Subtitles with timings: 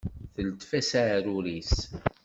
[0.33, 1.75] Teltef-as aɛrur-is.